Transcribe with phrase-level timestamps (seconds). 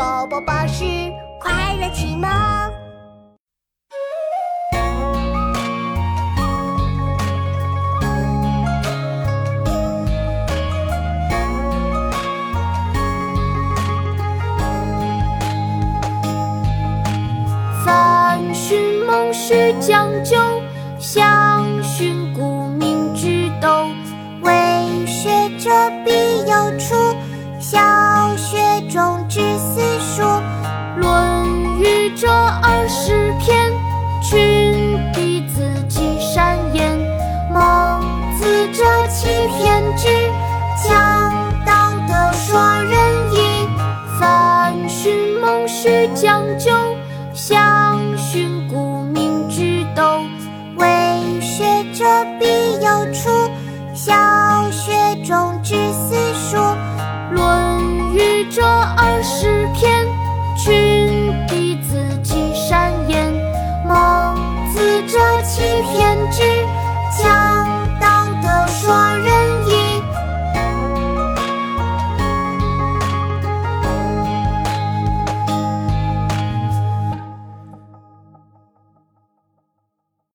[0.00, 0.82] 宝宝巴士
[1.38, 2.26] 快乐启蒙。
[17.84, 20.38] 凡寻梦须讲究，
[20.98, 23.68] 详寻古明之斗。
[24.40, 25.28] 为学
[25.58, 25.68] 者
[26.06, 26.94] 必有处，
[27.58, 27.78] 小
[28.90, 30.22] 中知四书。
[30.96, 31.46] 《论
[31.78, 33.72] 语》这二十篇，
[34.20, 36.98] 群弟子记善言。
[37.52, 38.02] 孟
[38.38, 40.08] 子这七篇之
[40.82, 41.30] 讲
[41.64, 43.68] 道德说仁义。
[44.18, 46.72] 凡训蒙须讲究，
[58.52, 60.04] 这二十篇，
[60.58, 63.32] 群弟子记善言。
[63.86, 64.34] 孟
[64.72, 66.42] 子这七篇之
[67.22, 67.88] 讲